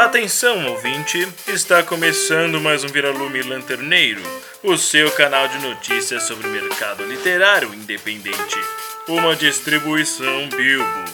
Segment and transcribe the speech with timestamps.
[0.00, 1.28] Atenção, ouvinte!
[1.46, 4.22] Está começando mais um Viralume Lanterneiro,
[4.64, 8.56] o seu canal de notícias sobre o mercado literário independente.
[9.06, 11.04] Uma distribuição Bilbo.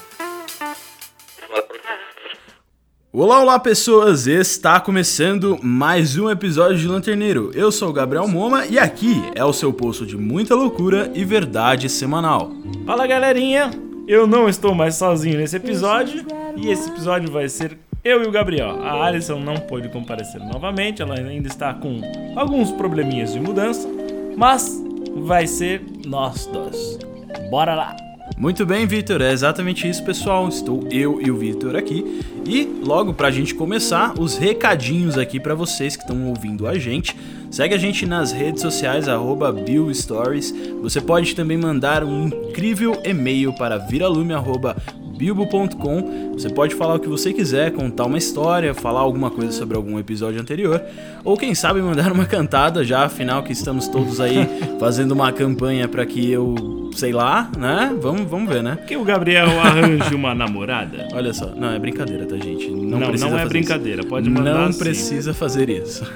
[3.12, 4.28] Olá, olá pessoas!
[4.28, 7.50] Está começando mais um episódio de Lanterneiro.
[7.54, 11.24] Eu sou o Gabriel Moma e aqui é o seu posto de muita loucura e
[11.24, 12.52] verdade semanal.
[12.86, 13.68] Fala galerinha,
[14.06, 16.24] eu não estou mais sozinho nesse episódio
[16.56, 18.82] e esse episódio vai ser eu e o Gabriel.
[18.84, 22.00] A Alison não pôde comparecer novamente, ela ainda está com
[22.36, 23.88] alguns probleminhas de mudança,
[24.36, 24.80] mas
[25.16, 26.98] vai ser nós dois.
[27.50, 27.96] Bora lá!
[28.38, 30.46] Muito bem, Vitor, é exatamente isso, pessoal.
[30.46, 32.20] Estou eu e o Vitor aqui.
[32.44, 37.16] E logo pra gente começar, os recadinhos aqui para vocês que estão ouvindo a gente.
[37.50, 40.54] Segue a gente nas redes sociais, arroba BillStories.
[40.82, 46.32] Você pode também mandar um incrível e-mail para viralume.com bilbo.com.
[46.34, 49.98] Você pode falar o que você quiser, contar uma história, falar alguma coisa sobre algum
[49.98, 50.82] episódio anterior,
[51.24, 54.46] ou quem sabe mandar uma cantada já, afinal que estamos todos aí
[54.78, 57.94] fazendo uma campanha para que eu, sei lá, né?
[58.00, 58.78] Vamos, vamos ver, né?
[58.86, 61.08] Que o Gabriel arranje uma namorada.
[61.14, 62.68] Olha só, não é brincadeira, tá gente?
[62.70, 64.08] Não, não, não é brincadeira, isso.
[64.08, 64.54] pode mandar.
[64.54, 64.78] Não assim.
[64.78, 66.04] precisa fazer isso.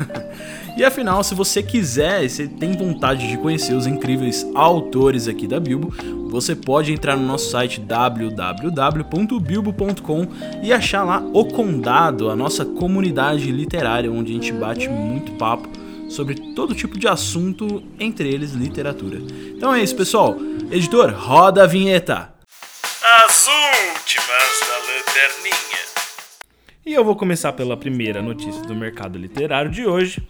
[0.76, 5.60] E afinal, se você quiser, se tem vontade de conhecer os incríveis autores aqui da
[5.60, 5.92] Bilbo,
[6.30, 10.26] você pode entrar no nosso site www.bilbo.com
[10.62, 15.68] e achar lá o Condado, a nossa comunidade literária onde a gente bate muito papo
[16.10, 19.18] sobre todo tipo de assunto, entre eles literatura.
[19.56, 20.36] Então é isso, pessoal.
[20.70, 22.34] Editor, roda a vinheta.
[23.24, 25.80] As últimas da lanterninha.
[26.84, 30.20] E eu vou começar pela primeira notícia do mercado literário de hoje,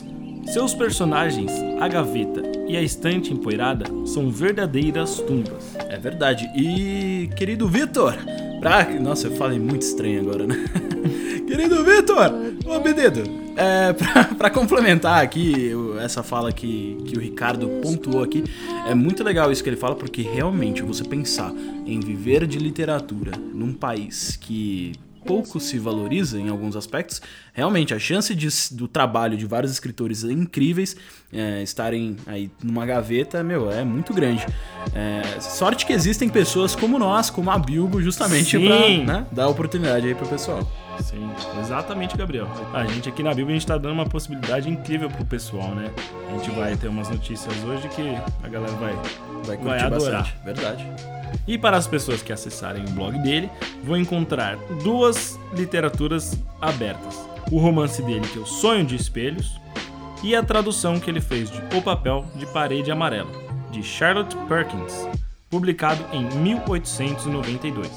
[0.47, 5.77] seus personagens, a gaveta e a estante empoeirada, são verdadeiras tumbas.
[5.89, 6.51] É verdade.
[6.57, 8.15] E, querido Vitor,
[8.63, 8.85] pra...
[9.01, 10.55] Nossa, eu falei muito estranho agora, né?
[11.47, 12.33] querido Vitor,
[12.65, 13.23] ô Bededo,
[13.57, 18.45] é, pra, pra, complementar aqui essa fala que, que o Ricardo pontuou aqui,
[18.87, 21.53] é muito legal isso que ele fala, porque realmente você pensar
[21.85, 24.93] em viver de literatura num país que
[25.25, 27.23] pouco se valoriza em alguns aspectos,
[27.53, 30.97] realmente a chance de, do trabalho de vários escritores incríveis
[31.33, 34.45] é, estarem aí numa gaveta, meu, é muito grande.
[34.95, 40.07] É, sorte que existem pessoas como nós, como a Bilbo, justamente para né, dar oportunidade
[40.07, 40.71] aí pro pessoal.
[41.01, 41.31] Sim,
[41.61, 42.49] exatamente, Gabriel.
[42.73, 45.91] A gente aqui na Bíblia a gente tá dando uma possibilidade incrível pro pessoal, né?
[46.29, 48.95] A gente vai ter umas notícias hoje que a galera vai,
[49.45, 50.23] vai, vai adorar.
[50.23, 50.45] Bastante.
[50.45, 51.22] Verdade.
[51.47, 53.51] E para as pessoas que acessarem o blog dele,
[53.83, 57.19] vão encontrar duas literaturas abertas.
[57.51, 59.61] O romance dele, que é O Sonho de Espelhos,
[60.23, 63.31] e a tradução que ele fez de O Papel de Parede Amarela,
[63.71, 65.09] de Charlotte Perkins,
[65.51, 67.89] publicado em 1892.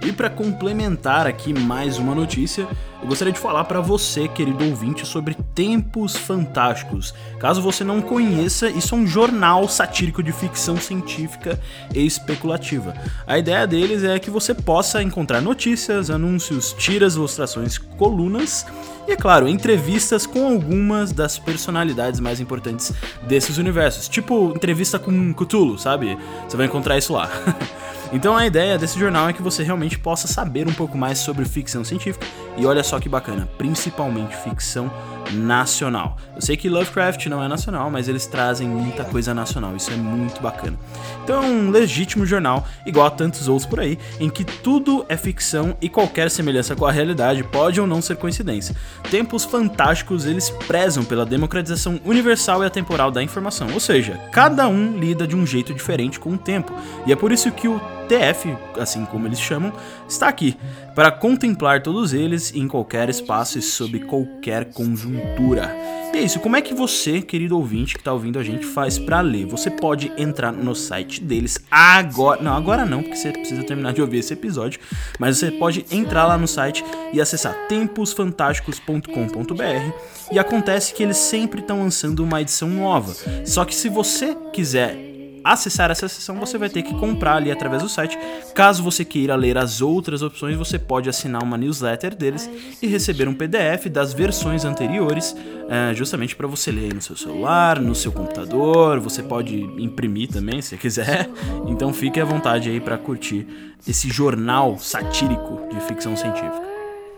[0.00, 2.68] E para complementar aqui mais uma notícia,
[3.02, 7.12] eu gostaria de falar para você, querido ouvinte, sobre Tempos Fantásticos.
[7.38, 11.58] Caso você não conheça, isso é um jornal satírico de ficção científica
[11.94, 12.94] e especulativa.
[13.26, 18.64] A ideia deles é que você possa encontrar notícias, anúncios, tiras, ilustrações, colunas
[19.08, 22.92] e, é claro, entrevistas com algumas das personalidades mais importantes
[23.22, 24.08] desses universos.
[24.08, 26.16] Tipo entrevista com Cthulhu, sabe?
[26.48, 27.28] Você vai encontrar isso lá.
[28.12, 31.44] Então a ideia desse jornal é que você realmente possa saber um pouco mais sobre
[31.44, 32.26] ficção científica
[32.56, 34.90] e olha só que bacana, principalmente ficção
[35.32, 36.16] nacional.
[36.34, 39.96] Eu sei que Lovecraft não é nacional, mas eles trazem muita coisa nacional, isso é
[39.96, 40.78] muito bacana.
[41.22, 45.16] Então é um legítimo jornal, igual a tantos outros por aí, em que tudo é
[45.16, 48.74] ficção e qualquer semelhança com a realidade pode ou não ser coincidência.
[49.10, 54.98] Tempos fantásticos, eles prezam pela democratização universal e atemporal da informação, ou seja, cada um
[54.98, 56.72] lida de um jeito diferente com o tempo.
[57.06, 59.72] E é por isso que o TF, assim como eles chamam,
[60.08, 60.56] está aqui
[60.94, 65.72] para contemplar todos eles em qualquer espaço e sob qualquer conjuntura.
[66.12, 68.98] E é isso, como é que você, querido ouvinte que está ouvindo a gente, faz
[68.98, 69.46] para ler?
[69.46, 72.42] Você pode entrar no site deles agora.
[72.42, 74.80] Não, agora não, porque você precisa terminar de ouvir esse episódio.
[75.18, 80.32] Mas você pode entrar lá no site e acessar temposfantásticos.com.br.
[80.32, 83.14] E acontece que eles sempre estão lançando uma edição nova.
[83.44, 85.07] Só que se você quiser
[85.44, 88.18] acessar essa seção, você vai ter que comprar ali através do site.
[88.54, 92.48] Caso você queira ler as outras opções, você pode assinar uma newsletter deles
[92.82, 95.36] e receber um PDF das versões anteriores,
[95.68, 99.00] é, justamente para você ler no seu celular, no seu computador.
[99.00, 101.28] Você pode imprimir também, se quiser.
[101.68, 103.46] Então fique à vontade aí para curtir
[103.86, 106.62] esse jornal satírico de ficção científica.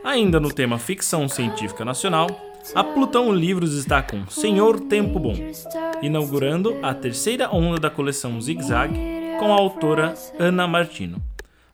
[0.04, 2.28] Ainda no tema ficção científica nacional,
[2.74, 5.34] a Plutão Livros está com Senhor Tempo Bom,
[6.02, 8.94] inaugurando a terceira onda da coleção Zig Zag
[9.38, 11.20] com a autora Ana Martino.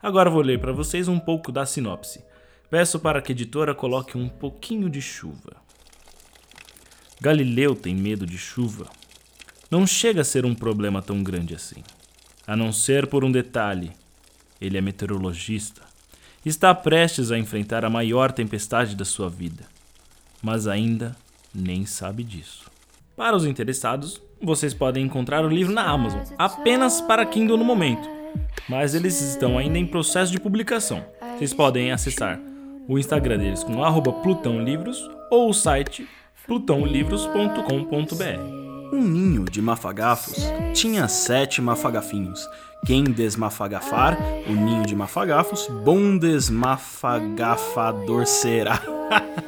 [0.00, 2.24] Agora vou ler para vocês um pouco da sinopse.
[2.70, 5.56] Peço para que a editora coloque um pouquinho de chuva.
[7.20, 8.86] Galileu tem medo de chuva.
[9.70, 11.82] Não chega a ser um problema tão grande assim.
[12.46, 13.92] A não ser por um detalhe:
[14.60, 15.82] ele é meteorologista.
[16.44, 19.75] Está prestes a enfrentar a maior tempestade da sua vida
[20.42, 21.16] mas ainda
[21.54, 22.64] nem sabe disso.
[23.16, 28.08] Para os interessados, vocês podem encontrar o livro na Amazon, apenas para Kindle no momento,
[28.68, 31.04] mas eles estão ainda em processo de publicação.
[31.36, 32.38] Vocês podem acessar
[32.88, 33.82] o Instagram deles com
[34.22, 36.06] plutãolivros ou o site
[36.46, 38.65] plutãolivros.com.br.
[38.92, 40.36] Um ninho de mafagafos
[40.72, 42.48] tinha sete mafagafinhos.
[42.84, 44.16] Quem desmafagafar
[44.48, 48.80] o ninho de mafagafos, bom desmafagafador será.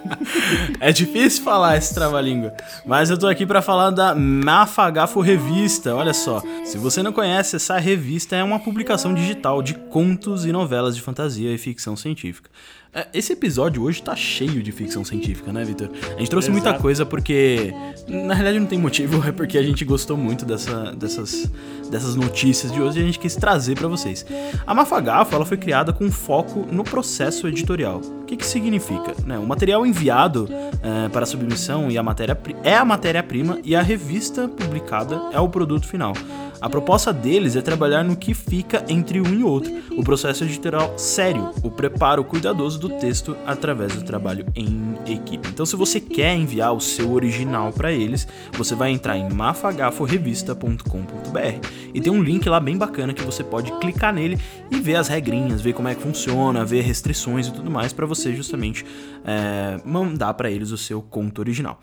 [0.80, 2.52] é difícil falar esse trava-língua,
[2.86, 5.94] mas eu tô aqui para falar da Mafagafo Revista.
[5.94, 10.52] Olha só, se você não conhece, essa revista é uma publicação digital de contos e
[10.52, 12.50] novelas de fantasia e ficção científica.
[12.98, 15.88] É, esse episódio hoje tá cheio de ficção científica, né, Vitor?
[16.16, 16.64] A gente trouxe Exato.
[16.64, 17.72] muita coisa porque,
[18.08, 21.48] na realidade, não tem motivo, é porque a gente gostou muito dessa, dessas,
[21.88, 24.26] dessas notícias de hoje e a gente quis trazer para vocês.
[24.66, 28.00] A Mafagafo ela foi criada com foco no processo editorial.
[28.00, 29.14] O que, que significa?
[29.24, 30.48] Né, o material enviado
[30.82, 35.48] é, para submissão e a matéria é a matéria-prima e a revista publicada é o
[35.48, 36.14] produto final.
[36.60, 40.98] A proposta deles é trabalhar no que fica entre um e outro, o processo editorial
[40.98, 45.48] sério, o preparo cuidadoso do texto através do trabalho em equipe.
[45.48, 51.68] Então, se você quer enviar o seu original para eles, você vai entrar em mafagaforrevista.com.br
[51.94, 54.36] e tem um link lá bem bacana que você pode clicar nele
[54.70, 58.04] e ver as regrinhas, ver como é que funciona, ver restrições e tudo mais para
[58.04, 58.84] você justamente
[59.24, 61.78] é, mandar para eles o seu conto original.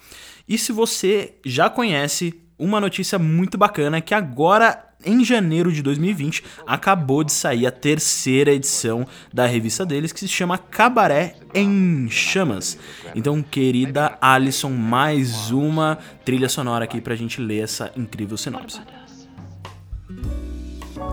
[0.48, 6.44] E se você já conhece uma notícia muito bacana que agora em janeiro de 2020
[6.66, 12.78] acabou de sair a terceira edição da revista deles que se chama Cabaré em Chamas.
[13.14, 18.82] Então, querida Alison, mais uma trilha sonora aqui pra gente ler essa incrível sinopse.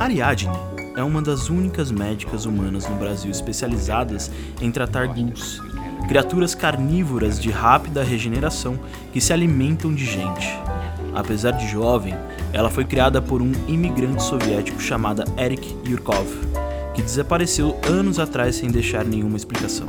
[0.01, 0.51] Ariadne
[0.97, 4.31] é uma das únicas médicas humanas no Brasil especializadas
[4.61, 5.61] em tratar ghouls,
[6.09, 8.79] criaturas carnívoras de rápida regeneração
[9.13, 10.49] que se alimentam de gente.
[11.15, 12.15] Apesar de jovem,
[12.53, 16.27] ela foi criada por um imigrante soviético chamado Erik Yurkov,
[16.95, 19.87] que desapareceu anos atrás sem deixar nenhuma explicação.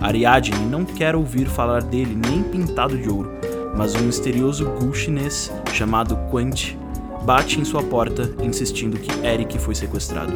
[0.00, 3.32] Ariadne não quer ouvir falar dele nem pintado de ouro,
[3.76, 6.76] mas um misterioso ghoul chinês chamado Quant
[7.24, 10.32] bate em sua porta insistindo que Eric foi sequestrado.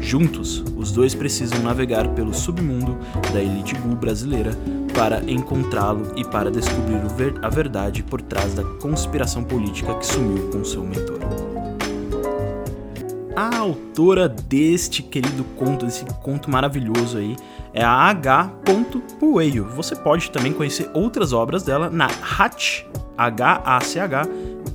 [0.00, 2.96] Juntos, os dois precisam navegar pelo submundo
[3.32, 4.52] da elite ghoul brasileira
[4.94, 7.00] para encontrá-lo e para descobrir
[7.42, 11.18] a verdade por trás da conspiração política que sumiu com seu mentor.
[13.36, 17.36] A autora deste querido conto, desse conto maravilhoso aí,
[17.72, 18.50] é a H.
[19.20, 19.64] Pueyo.
[19.76, 22.82] Você pode também conhecer outras obras dela na Hatch,
[23.16, 24.22] H-A-C-H,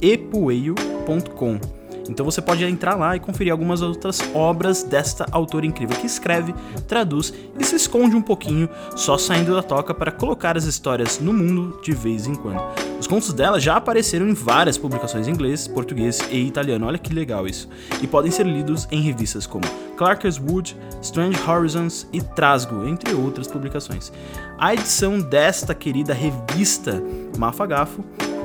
[0.02, 1.83] epueio.com.
[2.10, 6.54] Então você pode entrar lá e conferir algumas outras obras desta autora incrível que escreve,
[6.88, 11.34] traduz e se esconde um pouquinho, só saindo da toca para colocar as histórias no
[11.34, 12.62] mundo de vez em quando.
[13.00, 17.14] Os contos dela já apareceram em várias publicações em inglês, português e italiano, olha que
[17.14, 17.68] legal isso,
[18.02, 19.66] e podem ser lidos em revistas como
[19.98, 24.12] Clark's Wood, Strange Horizons e Trasgo, entre outras publicações.
[24.58, 27.04] A edição desta querida revista
[27.38, 28.04] Mafagafo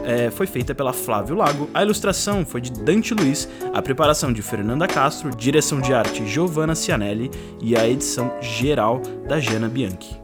[0.09, 4.41] é, foi feita pela Flávio Lago, a ilustração foi de Dante Luiz, a preparação de
[4.41, 10.19] Fernanda Castro, direção de arte Giovanna Cianelli e a edição geral da Jana Bianchi.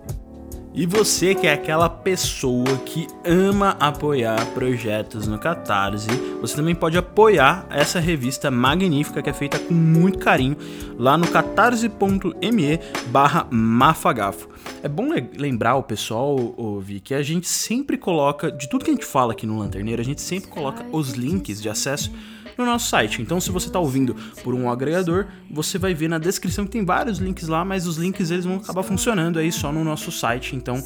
[0.73, 6.09] E você que é aquela pessoa que ama apoiar projetos no Catarse,
[6.41, 10.57] você também pode apoiar essa revista magnífica que é feita com muito carinho
[10.99, 14.49] lá no catarse.me barra mafagafo.
[14.85, 18.93] É bom lembrar o pessoal, ouvir que a gente sempre coloca, de tudo que a
[18.93, 22.12] gente fala aqui no Lanterneiro, a gente sempre coloca os links de acesso
[22.59, 23.23] no nosso site.
[23.23, 26.85] Então, se você está ouvindo por um agregador, você vai ver na descrição que tem
[26.85, 30.55] vários links lá, mas os links eles vão acabar funcionando aí só no nosso site.
[30.55, 30.76] Então,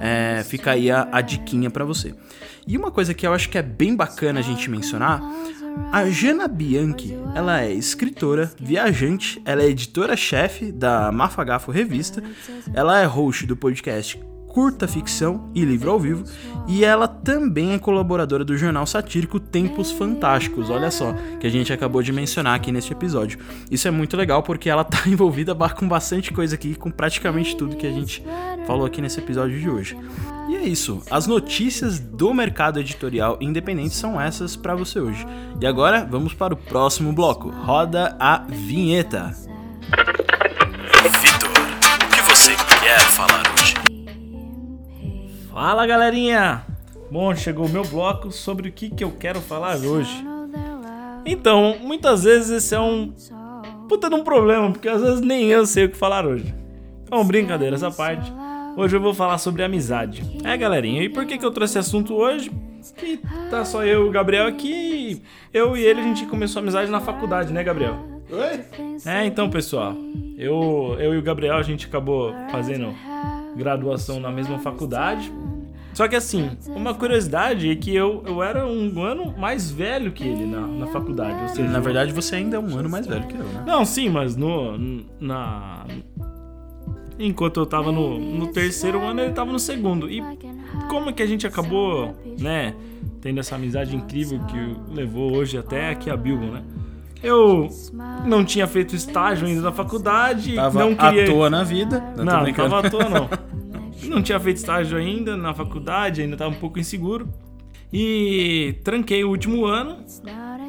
[0.00, 2.12] é, fica aí a, a diquinha para você.
[2.66, 5.22] E uma coisa que eu acho que é bem bacana a gente mencionar
[5.92, 12.22] a Jana Bianchi, ela é escritora, viajante, ela é editora-chefe da Mafagafo Revista,
[12.72, 16.24] ela é host do podcast Curta Ficção e Livro ao Vivo,
[16.68, 21.72] e ela também é colaboradora do jornal satírico Tempos Fantásticos, olha só, que a gente
[21.72, 23.38] acabou de mencionar aqui neste episódio.
[23.70, 27.76] Isso é muito legal porque ela tá envolvida com bastante coisa aqui, com praticamente tudo
[27.76, 28.24] que a gente
[28.66, 29.96] falou aqui nesse episódio de hoje.
[30.48, 31.02] E é isso.
[31.10, 35.26] As notícias do mercado editorial independente são essas para você hoje.
[35.60, 37.48] E agora vamos para o próximo bloco.
[37.50, 39.34] Roda a vinheta.
[41.20, 43.74] Vitor, o que você quer falar hoje?
[45.50, 46.62] Fala galerinha!
[47.10, 50.24] Bom, chegou o meu bloco sobre o que, que eu quero falar hoje.
[51.24, 53.14] Então, muitas vezes esse é um
[53.88, 56.54] puta de um problema, porque às vezes nem eu sei o que falar hoje.
[57.04, 58.32] Então, brincadeira essa parte.
[58.76, 60.22] Hoje eu vou falar sobre amizade.
[60.42, 62.50] É, galerinha, e por que, que eu trouxe esse assunto hoje?
[62.96, 65.22] Que tá só eu e o Gabriel aqui.
[65.52, 67.96] Eu e ele a gente começou a amizade na faculdade, né, Gabriel?
[68.30, 68.60] Oi?
[69.06, 69.94] É, então, pessoal.
[70.36, 72.92] Eu, eu e o Gabriel a gente acabou fazendo
[73.56, 75.32] graduação na mesma faculdade.
[75.94, 80.24] Só que assim, uma curiosidade é que eu, eu era um ano mais velho que
[80.24, 81.40] ele na, na faculdade.
[81.42, 83.62] Ou seja, Na verdade, você ainda é um ano mais velho que eu, né?
[83.64, 84.76] Não, sim, mas no.
[85.20, 85.86] Na.
[87.18, 90.10] Enquanto eu tava no, no terceiro ano, ele tava no segundo.
[90.10, 90.22] E
[90.88, 92.74] como que a gente acabou, né,
[93.20, 96.62] tendo essa amizade incrível que levou hoje até aqui a Bilbo, né?
[97.22, 97.68] Eu
[98.26, 101.24] não tinha feito estágio ainda na faculdade, Tava não queria...
[101.24, 102.00] à toa na vida.
[102.16, 103.28] Não, Não, tava à toa, não.
[104.04, 107.26] Não tinha feito estágio ainda na faculdade, ainda tava um pouco inseguro.
[107.90, 110.04] E tranquei o último ano.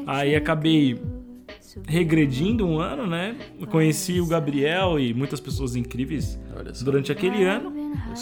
[0.06, 0.98] Aí acabei
[1.86, 3.36] regredindo um ano, né?
[3.60, 6.38] Eu conheci o Gabriel e muitas pessoas incríveis
[6.84, 7.72] durante aquele ano.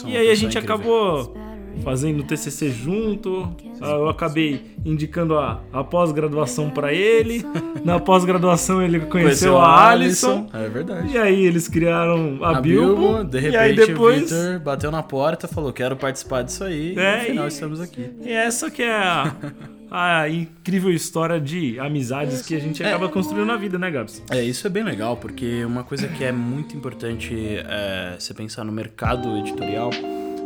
[0.06, 0.74] E aí a gente incrível.
[0.74, 1.36] acabou
[1.82, 3.48] fazendo o TCC junto.
[3.80, 7.44] Eu acabei indicando a, a pós-graduação pra ele.
[7.84, 10.46] Na pós-graduação ele conheceu, a Alison.
[10.52, 11.12] É verdade.
[11.12, 14.60] E aí eles criaram a, A Bilbo, Bilbo, de repente e aí depois o Victor
[14.60, 18.08] bateu na porta, falou, quero participar disso aí, É, e no final e- estamos aqui.
[18.22, 19.34] E essa que é a,
[19.96, 24.20] a incrível história de amizades que a gente acaba construindo na vida, né, Gabs?
[24.28, 27.32] É, isso é bem legal, porque uma coisa que é muito importante
[27.64, 29.90] é você pensar no mercado editorial,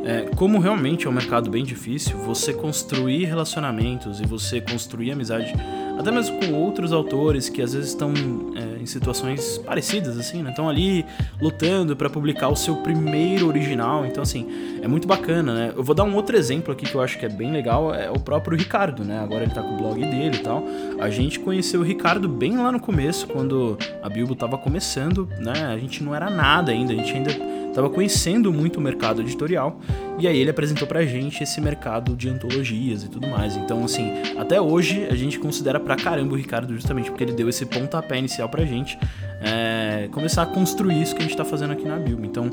[0.05, 5.52] é, como realmente é um mercado bem difícil, você construir relacionamentos e você construir amizade,
[5.99, 8.12] até mesmo com outros autores que às vezes estão
[8.55, 10.50] é, em situações parecidas, assim, né?
[10.50, 11.05] Estão ali
[11.40, 15.73] lutando para publicar o seu primeiro original, então assim, é muito bacana, né?
[15.76, 18.09] Eu vou dar um outro exemplo aqui que eu acho que é bem legal, é
[18.09, 19.19] o próprio Ricardo, né?
[19.19, 20.64] Agora ele tá com o blog dele e tal.
[21.00, 25.67] A gente conheceu o Ricardo bem lá no começo, quando a Bilbo tava começando, né?
[25.67, 29.78] A gente não era nada ainda, a gente ainda tava conhecendo muito o mercado editorial.
[30.18, 33.56] E aí ele apresentou pra gente esse mercado de antologias e tudo mais.
[33.56, 37.49] Então, assim, até hoje a gente considera pra caramba o Ricardo justamente porque ele deu
[37.49, 38.99] esse pontapé inicial pra gente
[39.40, 42.25] é, começar a construir isso que a gente tá fazendo aqui na Bilbo.
[42.25, 42.50] Então,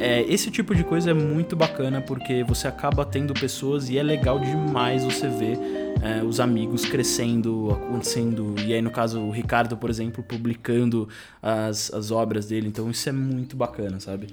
[0.00, 4.02] é, esse tipo de coisa é muito bacana porque você acaba tendo pessoas e é
[4.02, 5.58] legal demais você ver
[6.02, 8.54] é, os amigos crescendo, acontecendo.
[8.64, 11.06] E aí, no caso, o Ricardo, por exemplo, publicando
[11.42, 12.68] as, as obras dele.
[12.68, 14.28] Então, isso é muito bacana, sabe?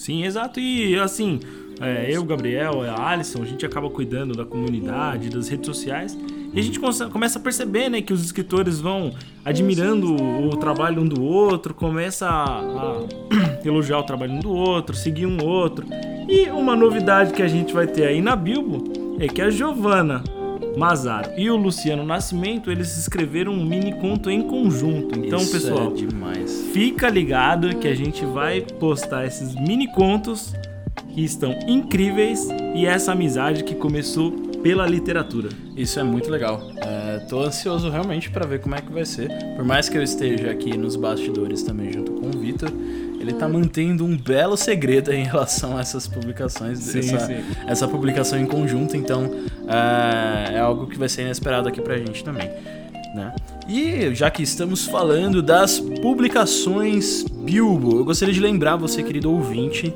[0.00, 0.58] Sim, exato.
[0.58, 1.40] E assim,
[1.78, 6.18] é, eu, Gabriel, a Alisson, a gente acaba cuidando da comunidade, das redes sociais.
[6.54, 9.12] E a gente começa a perceber, né, que os escritores vão
[9.44, 13.02] admirando o trabalho um do outro, começa a
[13.62, 15.86] elogiar o trabalho um do outro, seguir um outro.
[16.26, 18.82] E uma novidade que a gente vai ter aí na Bilbo
[19.18, 20.24] é que a Giovana
[20.76, 25.18] Mazaro e o Luciano Nascimento, eles escreveram um mini conto em conjunto.
[25.18, 26.68] Então, Isso pessoal, É demais.
[26.72, 30.54] Fica ligado que a gente vai postar esses mini contos
[31.08, 35.48] que estão incríveis e essa amizade que começou pela literatura.
[35.76, 36.70] Isso é muito legal.
[36.76, 39.30] É, tô ansioso realmente pra ver como é que vai ser.
[39.56, 42.70] Por mais que eu esteja aqui nos bastidores também junto com o Vitor,
[43.20, 47.42] ele tá mantendo um belo segredo em relação a essas publicações, Sim, essa, sim.
[47.66, 48.96] essa publicação em conjunto.
[48.96, 49.30] Então
[49.68, 52.50] é, é algo que vai ser inesperado aqui pra gente também.
[53.14, 53.34] Né?
[53.68, 59.92] E já que estamos falando das publicações Bilbo, eu gostaria de lembrar você, querido ouvinte,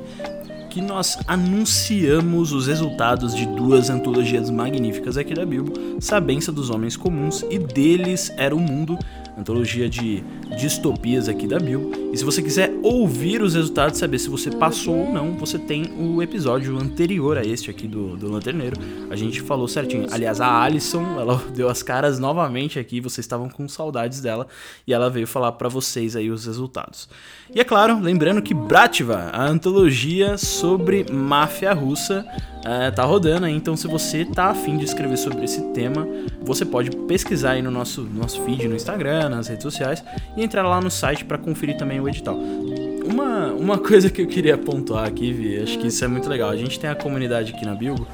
[0.75, 6.97] que nós anunciamos os resultados de duas antologias magníficas aqui da Bilbo, Sabença dos Homens
[6.97, 8.99] Comuns e Deles Era o Mundo,
[9.37, 10.21] antologia de
[10.59, 14.99] distopias aqui da Bilbo, E se você quiser ouvir os resultados, saber se você passou
[14.99, 18.77] ou não, você tem o episódio anterior a este aqui do, do Lanterneiro.
[19.09, 20.07] A gente falou certinho.
[20.09, 24.47] Aliás, a Alison, ela deu as caras novamente aqui, vocês estavam com saudades dela,
[24.87, 27.09] e ela veio falar para vocês aí os resultados.
[27.53, 32.25] E é claro, lembrando que Brativa, a antologia sobre máfia russa,
[32.65, 36.07] é, tá rodando aí, então se você tá afim de escrever sobre esse tema,
[36.41, 40.03] você pode pesquisar aí no nosso, nosso feed no Instagram, nas redes sociais
[40.35, 42.37] e entrar lá no site para conferir também o edital.
[43.05, 46.49] Uma, uma coisa que eu queria pontuar aqui, Vi, acho que isso é muito legal.
[46.49, 48.07] A gente tem a comunidade aqui na Bilbo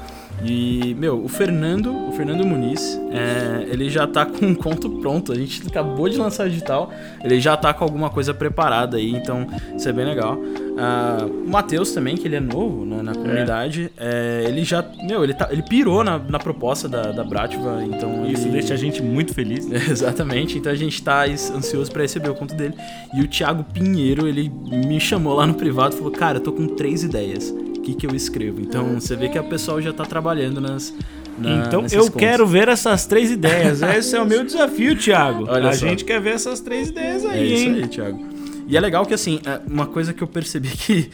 [0.44, 5.32] e, meu, o Fernando, o Fernando Muniz, é, ele já tá com um conto pronto.
[5.32, 6.90] A gente acabou de lançar o digital,
[7.22, 9.46] ele já tá com alguma coisa preparada aí, então
[9.76, 10.38] isso é bem legal.
[10.72, 14.42] Uh, o Matheus também, que ele é novo né, na comunidade, é.
[14.44, 18.26] É, ele já, meu, ele, tá, ele pirou na, na proposta da, da Brativa, então...
[18.26, 18.52] Isso ele...
[18.52, 19.68] deixa a gente muito feliz.
[19.70, 22.74] Exatamente, então a gente tá ansioso para receber o conto dele.
[23.14, 26.52] E o Thiago Pinheiro, ele me chamou lá no privado e falou, cara, eu tô
[26.52, 28.60] com três ideias que, que eu escrevo.
[28.60, 30.94] Então você vê que a pessoa já está trabalhando nas.
[31.38, 32.16] Na, então eu contos.
[32.16, 33.82] quero ver essas três ideias.
[33.82, 35.46] Esse é o meu desafio, Thiago.
[35.50, 35.86] Olha a só.
[35.86, 37.80] gente quer ver essas três ideias aí, é isso hein?
[37.82, 38.31] aí, Thiago.
[38.66, 41.10] E é legal que, assim, é, uma coisa que eu percebi que.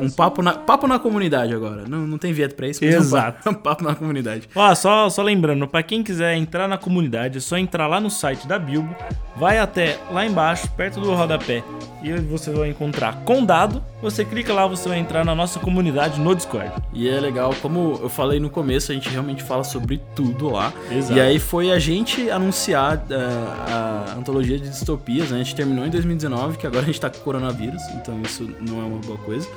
[0.00, 1.84] Um papo na, papo na comunidade agora.
[1.88, 3.48] Não, não tem vieta pra isso, mas Exato.
[3.48, 4.48] É um papo, um papo na comunidade.
[4.54, 8.10] Ó, só, só lembrando, pra quem quiser entrar na comunidade, é só entrar lá no
[8.10, 8.94] site da Bilbo,
[9.36, 11.62] vai até lá embaixo, perto do rodapé,
[12.02, 13.82] e você vai encontrar Condado.
[14.02, 16.72] Você clica lá, você vai entrar na nossa comunidade no Discord.
[16.92, 20.72] E é legal, como eu falei no começo, a gente realmente fala sobre tudo lá.
[20.90, 21.12] Exato.
[21.12, 25.40] E aí foi a gente anunciar uh, a antologia de distopias, né?
[25.40, 28.80] A gente terminou em 2019, que agora a gente tá com coronavírus, então isso não
[28.80, 29.48] é uma boa coisa.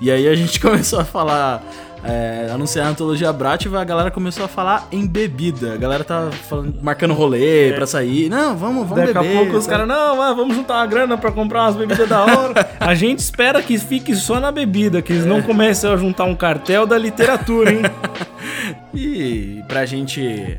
[0.00, 1.62] E aí a gente começou a falar
[2.04, 5.74] é, anunciar a antologia Brativa, a galera começou a falar em bebida.
[5.74, 7.72] A galera tá falando, marcando rolê é.
[7.72, 8.28] pra sair.
[8.28, 9.14] Não, vamos, vamos Daqui beber.
[9.14, 12.24] Daqui a pouco os caras, não, vamos juntar uma grana pra comprar umas bebidas da
[12.24, 12.70] hora.
[12.78, 15.28] a gente espera que fique só na bebida, que eles é.
[15.28, 17.82] não comecem a juntar um cartel da literatura, hein?
[18.94, 20.58] e pra gente.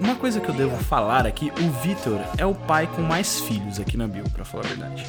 [0.00, 3.78] Uma coisa que eu devo falar aqui: o Vitor é o pai com mais filhos
[3.78, 5.04] aqui na Bio, pra falar a verdade.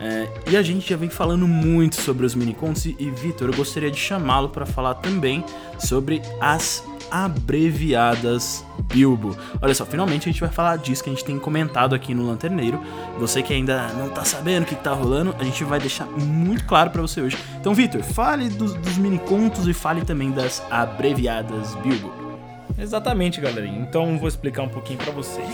[0.00, 3.56] É, e a gente já vem falando muito sobre os minicontos e, e Vitor, eu
[3.56, 5.44] gostaria de chamá-lo para falar também
[5.78, 9.36] sobre as abreviadas Bilbo.
[9.60, 12.26] Olha só, finalmente a gente vai falar disso que a gente tem comentado aqui no
[12.26, 12.80] Lanterneiro.
[13.18, 16.64] Você que ainda não tá sabendo o que, tá rolando, a gente vai deixar muito
[16.64, 17.36] claro para você hoje.
[17.60, 22.12] Então, Vitor, fale dos, dos minicontos e fale também das abreviadas Bilbo.
[22.78, 23.80] Exatamente, galerinha.
[23.80, 25.48] Então vou explicar um pouquinho para vocês.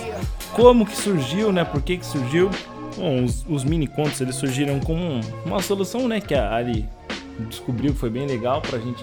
[0.53, 1.65] Como que surgiu, né?
[1.65, 2.51] Por que que surgiu?
[2.97, 6.89] Bom, os, os mini contos eles surgiram como uma solução, né, que a Ari
[7.49, 9.03] descobriu que foi bem legal pra gente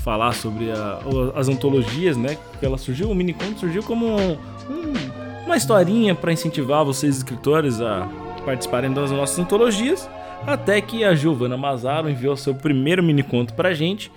[0.00, 1.00] falar sobre a,
[1.34, 2.36] as antologias, né?
[2.58, 7.18] Que ela surgiu, o mini conto surgiu como um, um, uma historinha para incentivar vocês
[7.18, 8.08] escritores a
[8.44, 10.08] participarem das nossas antologias,
[10.46, 14.10] até que a Giovanna Mazaro enviou seu primeiro mini conto pra gente.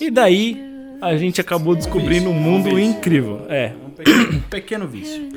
[0.00, 0.60] E daí
[1.00, 3.46] a gente acabou descobrindo um mundo incrível.
[3.48, 3.72] É.
[3.86, 5.28] Um pequeno, pequeno vício.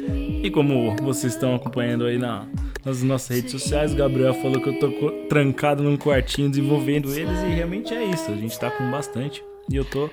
[0.43, 2.45] E como vocês estão acompanhando aí na,
[2.83, 3.93] nas nossas redes sociais.
[3.93, 8.31] O Gabriel falou que eu tô trancado num quartinho desenvolvendo eles e realmente é isso.
[8.31, 10.09] A gente tá com bastante e eu tô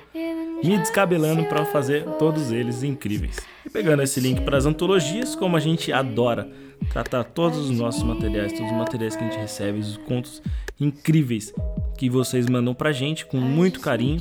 [0.62, 3.38] me descabelando para fazer todos eles incríveis.
[3.64, 6.48] E pegando esse link para as antologias, como a gente adora
[6.90, 10.42] tratar todos os nossos materiais, todos os materiais que a gente recebe, os contos
[10.78, 11.52] incríveis
[11.98, 14.20] que vocês mandam pra gente com muito carinho,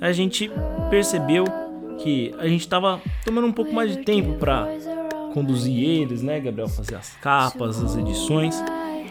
[0.00, 0.50] a gente
[0.88, 1.44] percebeu
[2.02, 4.66] que a gente tava tomando um pouco mais de tempo para
[5.34, 6.68] conduzir eles, né, Gabriel?
[6.68, 8.60] Fazer as capas, as edições.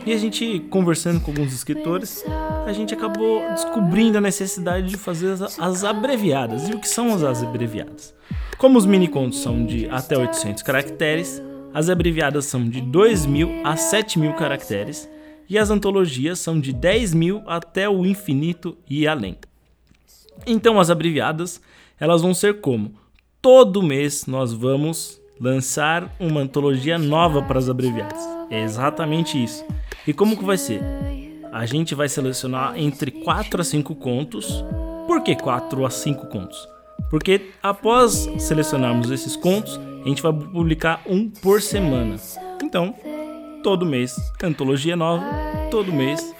[0.10, 2.26] E a gente, conversando com alguns escritores,
[2.66, 6.68] a gente acabou descobrindo a necessidade de fazer as, as abreviadas.
[6.68, 8.16] E o que são as abreviadas?
[8.58, 11.40] Como os mini contos são de até 800 caracteres,
[11.72, 15.08] as abreviadas são de 2 mil a 7 mil caracteres
[15.48, 19.38] e as antologias são de 10 mil até o infinito e além.
[20.44, 21.62] Então as abreviadas
[22.00, 22.96] elas vão ser como
[23.40, 28.39] todo mês nós vamos lançar uma antologia nova para as abreviadas.
[28.50, 29.66] É exatamente isso.
[30.08, 30.82] E como que vai ser?
[31.52, 34.64] A gente vai selecionar entre 4 a 5 contos.
[35.08, 36.68] Por que 4 a 5 contos?
[37.10, 42.16] Porque após selecionarmos esses contos, a gente vai publicar um por semana.
[42.64, 42.94] Então,
[43.64, 45.26] todo mês, antologia nova,
[45.72, 46.34] todo mês,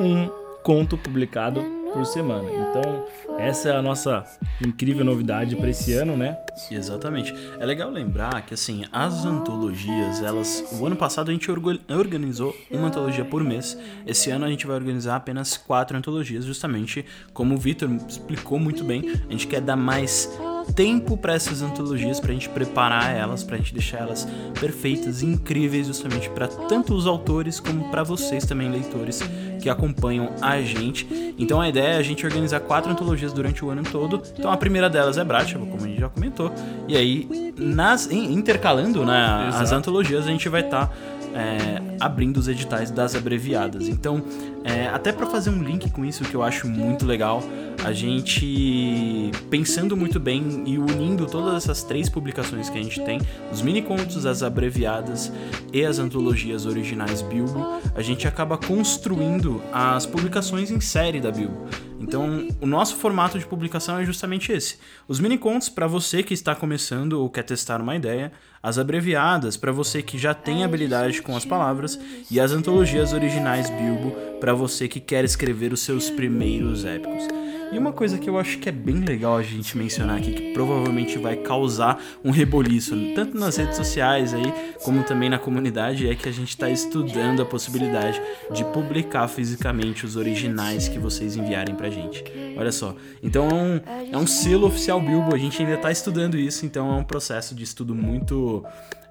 [0.00, 0.28] um
[0.62, 1.62] conto publicado
[1.96, 2.48] por semana.
[2.50, 3.06] Então,
[3.38, 4.24] essa é a nossa
[4.64, 6.36] incrível novidade para esse ano, né?
[6.70, 7.34] Exatamente.
[7.58, 12.88] É legal lembrar que assim, as antologias, elas, o ano passado a gente organizou uma
[12.88, 13.78] antologia por mês.
[14.06, 18.84] Esse ano a gente vai organizar apenas quatro antologias, justamente como o Victor explicou muito
[18.84, 19.10] bem.
[19.28, 20.30] A gente quer dar mais
[20.74, 24.26] tempo para essas antologias, pra gente preparar elas, pra gente deixar elas
[24.60, 29.22] perfeitas e incríveis justamente para tanto os autores como para vocês também leitores
[29.60, 31.34] que acompanham a gente.
[31.38, 34.22] Então a ideia é a gente organizar quatro antologias durante o ano todo.
[34.38, 36.52] Então a primeira delas é Bratislava, como a gente já comentou.
[36.86, 40.86] E aí, nas, intercalando né, as antologias, a gente vai estar.
[40.86, 43.88] Tá é, abrindo os editais das abreviadas.
[43.88, 44.22] Então,
[44.64, 47.42] é, até para fazer um link com isso que eu acho muito legal,
[47.84, 53.20] a gente pensando muito bem e unindo todas essas três publicações que a gente tem,
[53.52, 55.30] os mini contos, as abreviadas
[55.72, 61.66] e as antologias originais Bilbo, a gente acaba construindo as publicações em série da Bilbo.
[62.00, 64.78] Então, o nosso formato de publicação é justamente esse.
[65.08, 68.32] Os mini contos para você que está começando ou quer testar uma ideia,
[68.62, 71.98] as abreviadas para você que já tem habilidade com as palavras
[72.30, 77.26] e as antologias originais Bilbo para você que quer escrever os seus primeiros épicos.
[77.72, 80.52] E uma coisa que eu acho que é bem legal a gente mencionar aqui, que
[80.52, 84.52] provavelmente vai causar um reboliço, tanto nas redes sociais aí,
[84.82, 88.20] como também na comunidade, é que a gente está estudando a possibilidade
[88.52, 92.24] de publicar fisicamente os originais que vocês enviarem pra gente.
[92.56, 92.94] Olha só.
[93.22, 93.80] Então é um,
[94.12, 97.54] é um selo oficial Bilbo, a gente ainda está estudando isso, então é um processo
[97.54, 98.64] de estudo muito.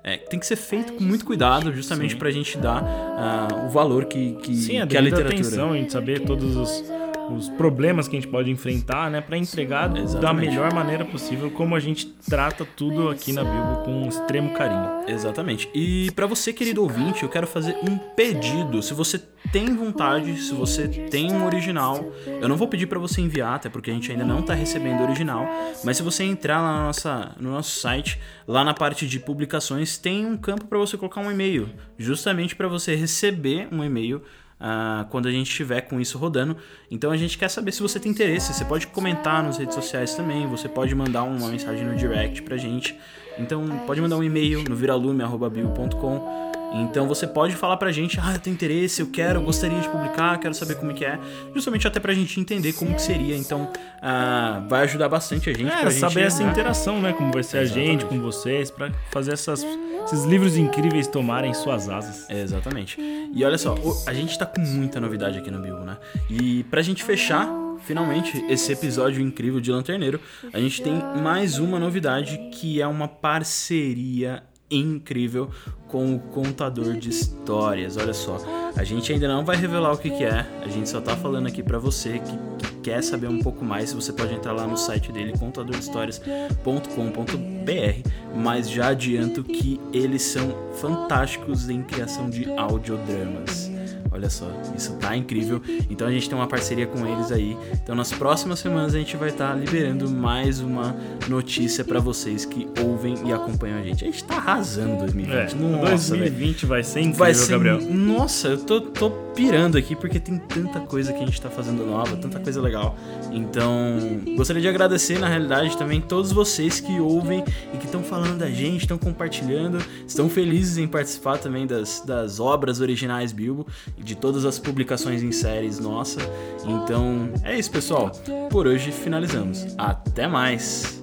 [0.04, 3.70] É, tem que ser feito com muito cuidado, justamente para a gente dar uh, o
[3.70, 5.40] valor que, que, Sim, que a literatura.
[5.40, 6.84] Atenção, a gente saber todos os
[7.30, 10.22] os problemas que a gente pode enfrentar, né, para entregar Exatamente.
[10.22, 14.54] da melhor maneira possível, como a gente trata tudo aqui na Bilbo com um extremo
[14.54, 15.08] carinho.
[15.08, 15.70] Exatamente.
[15.74, 18.82] E para você, querido ouvinte, eu quero fazer um pedido.
[18.82, 23.22] Se você tem vontade, se você tem um original, eu não vou pedir para você
[23.22, 25.48] enviar, até porque a gente ainda não tá recebendo o original,
[25.84, 29.98] mas se você entrar lá na nossa, no nosso site, lá na parte de publicações,
[29.98, 34.22] tem um campo para você colocar um e-mail, justamente para você receber um e-mail
[34.60, 36.58] uh, quando a gente estiver com isso rodando.
[36.90, 38.54] Então a gente quer saber se você tem interesse.
[38.54, 42.58] Você pode comentar nas redes sociais também, você pode mandar uma mensagem no direct pra
[42.58, 42.96] gente.
[43.38, 46.46] Então pode mandar um e-mail no viralume.com.
[46.74, 49.88] Então você pode falar pra gente, ah, eu tenho interesse, eu quero, eu gostaria de
[49.88, 51.18] publicar, quero saber como é que é,
[51.54, 53.38] justamente até pra gente entender como que seria.
[53.38, 55.72] Então uh, vai ajudar bastante a gente.
[55.72, 56.52] É, pra saber gente, essa né?
[56.52, 57.14] interação, né?
[57.14, 57.88] Como vai ser Exatamente.
[57.88, 59.64] a gente com vocês, pra fazer essas
[60.06, 62.30] esses livros incríveis tomarem suas asas.
[62.30, 62.98] É, exatamente.
[63.00, 65.98] E olha só, a gente tá com muita novidade aqui no Bilbo, né?
[66.30, 70.20] E pra gente fechar, finalmente, esse episódio incrível de Lanterneiro,
[70.54, 75.50] a gente tem mais uma novidade que é uma parceria incrível
[75.88, 77.98] com o contador de histórias.
[77.98, 78.38] Olha só,
[78.76, 81.48] a gente ainda não vai revelar o que, que é, a gente só tá falando
[81.48, 82.38] aqui para você que,
[82.86, 83.92] quer saber um pouco mais.
[83.94, 88.10] Você pode entrar lá no site dele, contadorhistórias.com.br.
[88.36, 93.72] Mas já adianto que eles são fantásticos em criação de audiodramas.
[94.12, 95.62] Olha só, isso tá incrível.
[95.90, 97.58] Então a gente tem uma parceria com eles aí.
[97.74, 100.96] Então nas próximas semanas a gente vai estar tá liberando mais uma
[101.28, 104.04] notícia para vocês que ouvem e acompanham a gente.
[104.04, 105.36] A gente tá arrasando 2020.
[105.36, 106.68] É, nossa, 2020 véio.
[106.68, 107.82] vai ser incrível, vai ser, Gabriel.
[107.82, 111.86] Nossa, eu tô, tô pirando aqui porque tem tanta coisa que a gente tá fazendo
[111.86, 112.98] nova, tanta coisa legal.
[113.32, 114.00] Então,
[114.38, 118.50] gostaria de agradecer na realidade também todos vocês que ouvem e que estão falando da
[118.50, 124.16] gente, estão compartilhando, estão felizes em participar também das, das obras originais Bilbo e de
[124.16, 126.20] todas as publicações em séries nossa.
[126.64, 128.12] Então, é isso, pessoal.
[128.50, 129.66] Por hoje finalizamos.
[129.78, 130.95] Até mais.